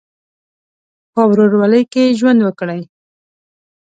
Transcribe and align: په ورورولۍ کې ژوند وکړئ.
په 1.13 1.21
ورورولۍ 1.29 1.83
کې 1.93 2.15
ژوند 2.19 2.39
وکړئ. 2.43 2.81